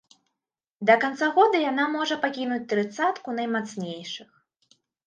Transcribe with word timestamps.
Да 0.91 0.95
канца 1.03 1.27
года 1.35 1.61
яна 1.71 1.85
можа 1.97 2.15
пакінуць 2.27 2.61
трыццатку 2.75 3.39
наймацнейшых. 3.43 4.29